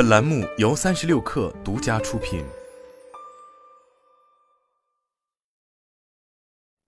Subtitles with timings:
[0.00, 2.42] 本栏目由三十六氪独家出品。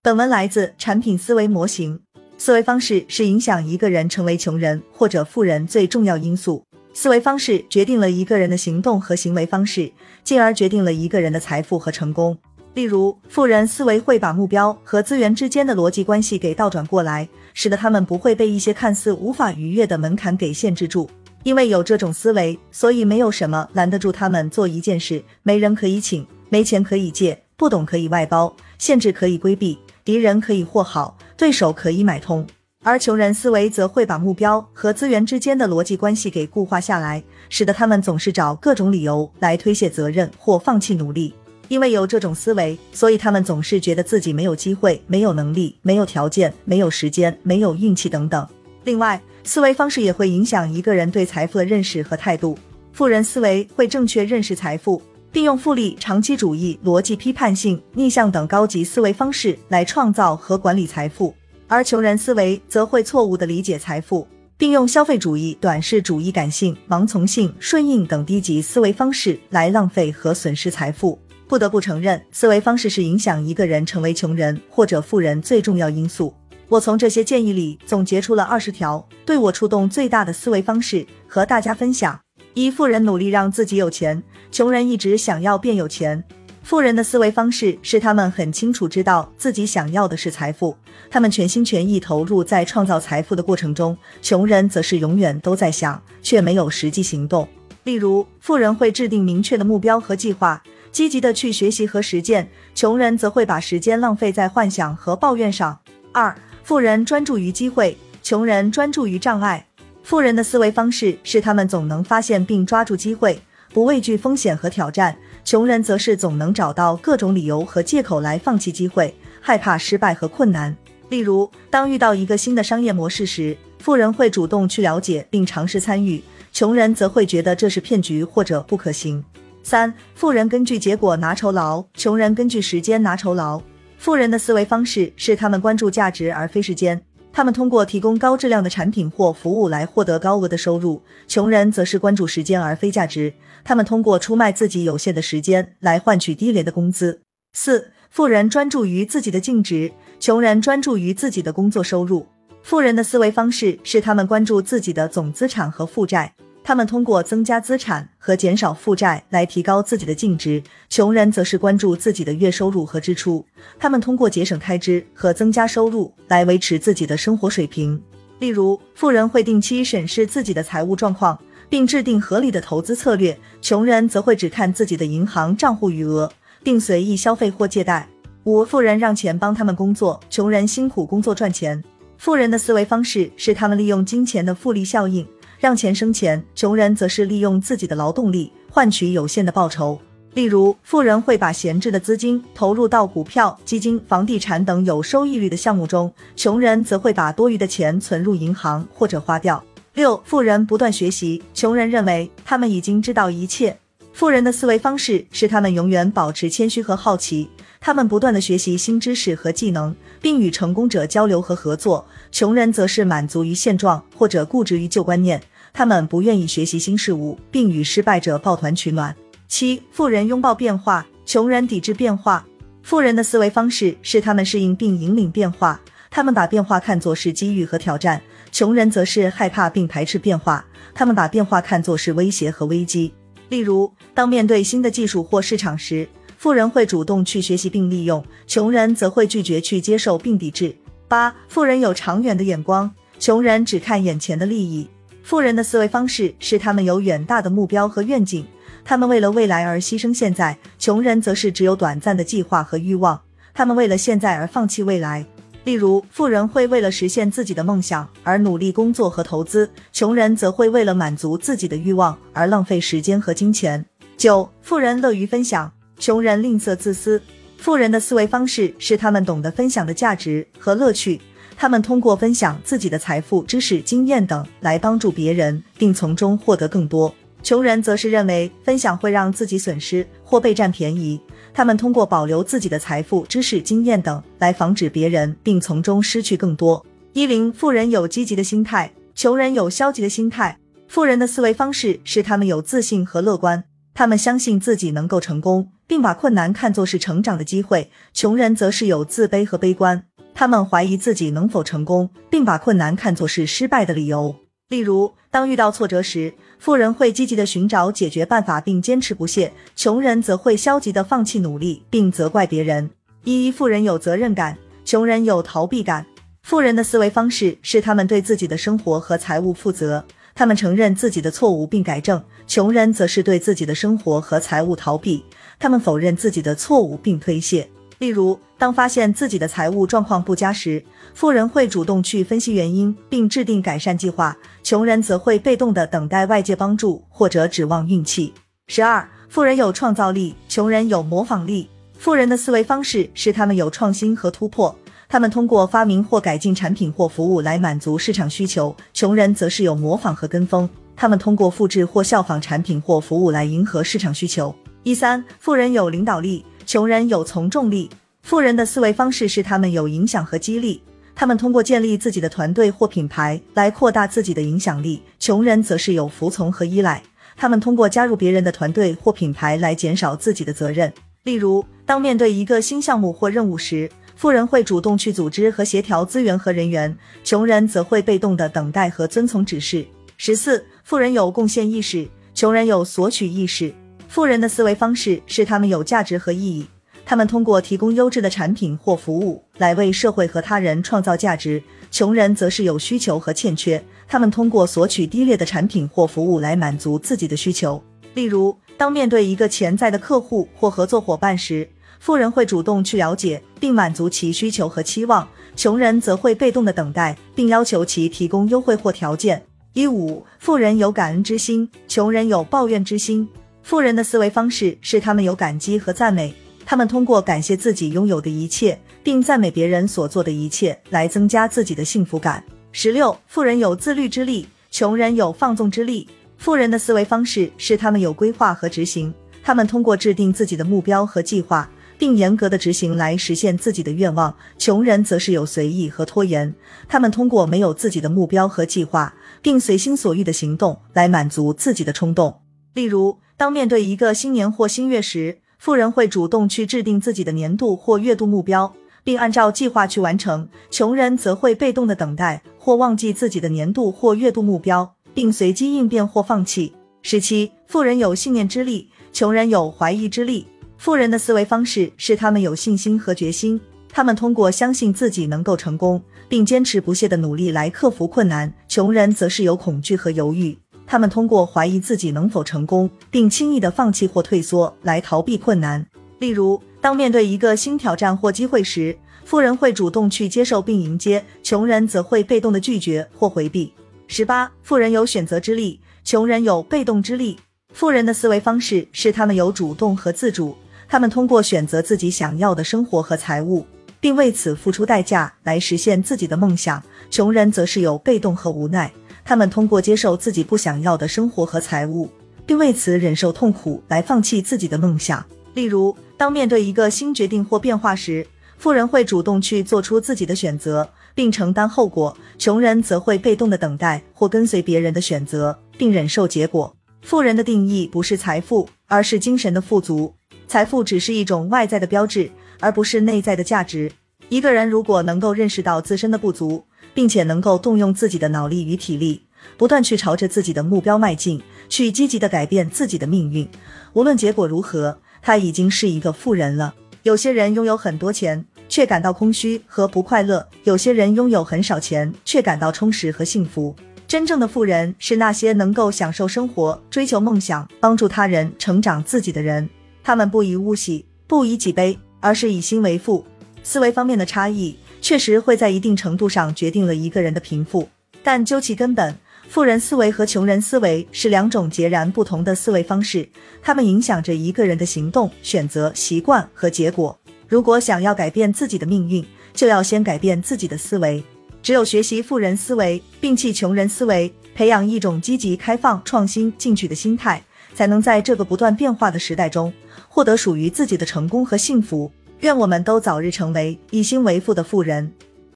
[0.01, 2.01] 本文来自产品思维模型。
[2.39, 6.65] 思维方式是影响一个人成为穷人或者富人最重要因素。
[6.95, 9.93] 思维方式决定了一个人的行动和行为方式，
[10.25, 12.39] 进而决定了一个人的财富和成功。
[12.73, 21.11] 例如，富人思维会把目标和资源之间的逻辑关系给倒转过来，使得他们不会被一些看似无法逾越的门槛给限制住。
[21.43, 25.23] 因为有这种思维，所以没有什么拦得住他们做一件事。
[25.43, 32.47] 没人可以请，没钱可以借，不懂可以外包，限制可以规避，敌人可以和好，对手可以买通。
[32.85, 41.33] 而穷人思维则会把目标和资源之间的逻辑关系给固化下来，使得他们总是找各种理由来推卸责任或放弃努力。
[41.69, 48.47] 因为有这种思维，所以他们总是觉得自己没有机会、没有能力、没有条件、没有时间、没有运气等等。
[48.85, 52.57] 另外，思维方式也会影响一个人对财富的认识和态度。
[52.93, 61.35] 富人思维会正确认识财富，并用复利、长期主义、逻辑批判性、逆向等高级思维方式来创造和管理财富；
[61.67, 71.19] 而穷人思维则会错误地理解财富，并用消费主义、短视主义、感性、盲从性、顺应等低级思维方式来浪费和损失财富。
[71.49, 76.33] 不得不承认，思维方式是影响一个人成为穷人或者富人最重要因素。
[76.73, 82.19] 我从这些建议里总结出了二十条对我触动最大的思维方式，和大家分享。
[82.55, 86.25] 一、富人努力让自己有钱，穷人一直想要变有钱。
[86.63, 90.75] 富人的思维方式是他们很清楚知道自己想要的是财富，
[91.11, 97.47] 他们全心全意投入在创造财富的过程中；穷人则是永远都在想，却没有实际行动。
[97.85, 100.63] 例如，富人会制定明确的目标和计划。
[100.91, 105.79] 积极的去学习和实践，穷人则会把时间浪费在幻想和抱怨上。
[106.13, 106.35] 二，
[106.65, 109.67] 富人专注于机会，穷人专注于障碍。
[110.05, 113.41] 富人的思维方式是他们总能发现并抓住机会，
[113.73, 115.13] 不畏惧风险和挑战；
[115.45, 120.75] 穷人则是总能找到各种理由和借口来放弃机会，害怕失败和困难。
[121.09, 129.23] 例如，当遇到一个新的商业模式时，富人会主动去了解并尝试参与，穷人则会觉得这是骗局或者不可行。
[129.65, 133.61] 三富人根据结果拿酬劳，穷人根据时间拿酬劳。
[134.03, 137.01] 富人的思维方式是他们关注价值而非时间，
[137.33, 147.21] 他们通过提供高质量的产品或服务来获得高额的收入；穷人则是关注时间而非价值，他们通过出卖自己有限的时间来换取低廉的工资。
[147.53, 152.27] 四富人专注于自己的净值，穷人专注于自己的工作收入。
[152.65, 156.35] 富人的思维方式是他们关注自己的总资产和负债。
[156.65, 163.45] 他们通过增加资产和减少负债来提高自己的净值，穷人则是关注自己的月收入和支出。
[163.79, 168.01] 他们通过节省开支和增加收入来维持自己的生活水平。
[168.39, 178.09] 例如，富人会定期审视自己的财务状况，并制定合理的投资策略；穷人则会只看自己的银行账户余额，并随意消费或借贷。
[178.45, 181.83] 五、富人让钱帮他们工作，穷人辛苦工作赚钱。
[182.19, 185.27] 富人的思维方式是他们利用金钱的复利效应。
[185.63, 189.97] 让钱生钱，穷人则是利用自己的劳动力换取有限的报酬。
[190.35, 199.63] 例如，富人会把闲置的资金投入到股票、基金、房地产等有收益率的项目中，穷人则会把多余的钱存入银行或者花掉。
[199.95, 203.79] 六，富人不断学习，穷人认为他们已经知道一切。
[204.13, 207.49] 富人的思维方式是他们永远保持谦虚和好奇，
[207.81, 212.05] 他们不断的学习新知识和技能，并与成功者交流和合作。
[212.33, 215.41] 穷人则是满足于现状或者固执于旧观念。
[215.73, 219.15] 他们不愿意学习新事物，并与失败者抱团取暖。
[219.49, 222.47] 七，富人拥抱变化，穷人抵制变化。
[222.83, 225.81] 富人的思维方式是他们适应并引领变化，
[226.11, 228.19] 他们把变化看作是机遇和挑战；
[228.51, 233.13] 穷人则是害怕并排斥变化，他们把变化看作是威胁和危机。
[233.49, 240.75] 例如，当面对新的技术或市场时，富人会主动去学习并利用，穷人则会拒绝去接受并抵制。
[241.07, 244.89] 八，富人有长远的眼光，穷人只看眼前的利益。
[245.23, 248.47] 富人的思维方式是他们有远大的目标和愿景，
[248.85, 253.21] 他们为了未来而牺牲现在；穷人则是只有短暂的计划和欲望，
[253.55, 255.25] 他们为了现在而放弃未来。
[255.65, 263.85] 例如，富人会为了实现自己的梦想而努力工作和投资，穷人则会为了满足自己的欲望而浪费时间和金钱。
[264.17, 267.23] 九，富人乐于分享，穷人吝啬自私。
[267.59, 271.21] 富人的思维方式是他们懂得分享的价值和乐趣。
[271.63, 277.15] 他们通过分享自己的财富、知识、经验等来帮助别人，并从中获得更多。
[277.41, 281.21] 穷人则是认为分享会让自己损失或被占便宜。
[281.55, 286.85] 他们通过保留自己的财富、知识、经验等来防止别人，并从中失去更多。
[287.13, 290.59] 一零富人有积极的心态，穷人有消极的心态。
[290.89, 293.63] 富人的思维方式是他们有自信和乐观，
[293.95, 297.89] 他们相信自己能够成功，并把困难看作是成长的机会。
[298.13, 304.35] 穷人则是有自卑和悲观，他们怀疑自己能否成功，并把困难看作是失败的理由。
[304.69, 312.91] 例如，当遇到挫折时，富人会积极的寻找解决办法并坚持不懈，穷人则会消极的放弃努力并责怪别人。
[313.25, 316.07] 一，富人有责任感，穷人有逃避感。
[316.43, 320.05] 富人的思维方式是他们对自己的生活和财务负责，
[320.35, 325.23] 他们承认自己的错误并改正；穷人则是对自己的生活和财务逃避，
[325.59, 327.69] 他们否认自己的错误并推卸。
[328.03, 330.85] 例如，当发现自己的财务状况不佳时，
[331.15, 338.35] 富人会主动去分析原因并制定改善计划，穷人则会被动的等待外界帮助或者指望运气。
[338.67, 341.71] 十二，富人有创造力，穷人有模仿力。
[341.97, 344.77] 富人的思维方式是他们有创新和突破。
[345.09, 350.69] 他们通过发明或改进产品或服务来满足市场需求，穷人则是有模仿和跟风。
[350.97, 354.53] 他们通过复制或效仿产品或服务来迎合市场需求。
[354.83, 357.91] 一三，富人有领导力，穷人有从众力。
[358.23, 360.83] 富人的思维方式是他们有影响和激励，
[361.15, 365.03] 他们通过建立自己的团队或品牌来扩大自己的影响力。
[365.19, 367.03] 穷人则是有服从和依赖，
[367.37, 370.91] 他们通过加入别人的团队或品牌来减少自己的责任。
[371.25, 379.85] 例如，当面对一个新项目或任务时，富人会主动去组织和协调资源和人员，穷人则会被动的等待和遵从指示。
[380.17, 383.75] 十四，富人有贡献意识，穷人有索取意识。
[384.13, 386.67] 富人的思维方式是他们有价值和意义，
[387.03, 391.63] 他们通过提供优质的产品或服务来为社会和他人创造价值。
[391.91, 397.83] 穷人则是有需求和欠缺，他们通过索取低劣的产品或服务来满足自己的需求。
[398.13, 401.67] 例如，当面对一个潜在的客户或合作伙伴时。
[401.99, 405.27] 富人会主动去了解并满足其需求和期望，
[405.57, 409.43] 穷人则会被动的等待并要求其提供优惠或条件。
[409.73, 413.27] 一五，富人有感恩之心，穷人有抱怨之心。
[413.63, 416.35] 富人的思维方式是他们有感激和赞美，
[416.67, 422.43] 他们通过感谢自己拥有的一切，并赞美别人所做的一切来增加自己的幸福感。
[422.73, 426.09] 十六，富人有自律之力，穷人有放纵之力。
[426.37, 431.71] 富人的思维方式是他们有规划和执行，他们通过制定自己的目标和计划。
[431.99, 436.53] 并严格的执行来实现自己的愿望，穷人则是有随意和拖延。
[436.89, 442.42] 他们通过没有自己的目标和计划，并随心所欲的行动来满足自己的冲动。
[442.75, 448.75] 例如，当面对一个新年或新月时，富人会主动去制定自己的年度或月度目标，
[449.05, 456.73] 并按照计划去完成；穷人则会被动的等待或忘记自己的年度或月度目标，并随机应变或放弃。
[457.03, 460.47] 十七，富人有信念之力，穷人有怀疑之力。
[460.79, 468.53] 富人的思维方式是他们有信心和决心，他们通过相信自己能够成功，并坚持不懈的努力来克服困难。
[468.67, 470.57] 穷人则是有恐惧和犹豫，
[470.93, 475.83] 他们通过怀疑自己能否成功，并轻易的放弃或退缩来逃避困难。
[476.19, 478.95] 例如，当面对一个新挑战或机会时，
[479.25, 483.73] 富人会主动去接受并迎接，穷人则会被动的拒绝或回避。
[484.07, 487.39] 十八，富人有选择之力，穷人有被动之力。
[487.73, 490.55] 富人的思维方式是他们有主动和自主。
[490.87, 493.65] 他们通过选择自己想要的生活和财务，
[493.99, 496.83] 并为此付出代价来实现自己的梦想。
[497.11, 498.93] 穷人则是有被动和无奈，
[499.25, 502.09] 他们通过接受自己不想要的生活和财务，
[502.45, 505.25] 并为此忍受痛苦来放弃自己的梦想。
[505.55, 508.27] 例如，当面对一个新决定或变化时，
[508.59, 516.75] 富人会主动去做出自己的选择，并承担后果；穷人则会被动的等待或跟随别人的选择，并忍受结果。
[517.03, 520.15] 富人的定义不是财富，而是精神的富足。
[520.47, 523.91] 财富只是一种外在的标志，而不是内在的价值。
[524.29, 529.23] 一个人如果能够认识到自身的不足，并且能够动用自己的脑力与体力，
[529.57, 533.49] 不断去朝着自己的目标迈进，去积极的改变自己的命运，
[533.93, 536.75] 无论结果如何，他已经是一个富人了。
[537.03, 543.75] 有些人拥有很多钱，却感到空虚和不快乐；有些人拥有很少钱，却感到充实和幸福。
[544.07, 549.69] 真正的富人是那些能够享受生活、追求梦想、帮助他人成长自己的人。
[550.05, 553.25] 他们不以物喜，不以己悲，而是以心为富。
[553.63, 557.87] 思维方面的差异确实会在一定程度上决定了一个人的贫富，
[558.23, 559.15] 但究其根本，
[559.49, 563.29] 富人思维和穷人思维是两种截然不同的思维方式，
[563.61, 567.19] 他们影响着一个人的行动、选择、习惯和结果。
[567.49, 571.23] 如果想要改变自己的命运，就要先改变自己的思维。
[571.63, 577.43] 只有学习富人思维，摒弃穷人思维，培养一种积极、开放、创新、进取的心态。
[577.75, 579.73] 才能在这个不断变化的时代中，
[580.07, 582.13] 获得属于自己的成功和幸福。
[582.43, 585.13] 愿我们都早日成为以心为富的富人。